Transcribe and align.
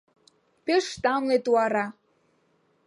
Пеш 0.65 0.85
тамле 1.03 1.37
туара! 1.45 1.85